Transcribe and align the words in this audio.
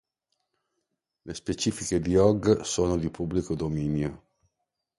Le 1.25 1.31
specifiche 1.35 1.99
di 1.99 2.17
Ogg 2.17 2.61
sono 2.61 2.97
di 2.97 3.11
pubblico 3.11 3.53
dominio. 3.53 4.23